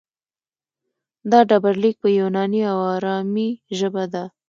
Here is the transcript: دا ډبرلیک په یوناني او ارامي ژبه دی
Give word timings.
دا 1.31 1.39
ډبرلیک 1.49 1.95
په 2.03 2.09
یوناني 2.19 2.61
او 2.71 2.77
ارامي 2.95 3.49
ژبه 3.77 4.03
دی 4.13 4.25